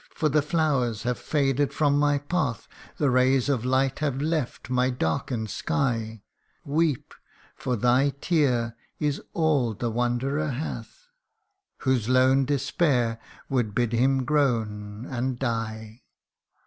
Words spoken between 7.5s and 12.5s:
for thy tear is all the wanderer hath, Whose lone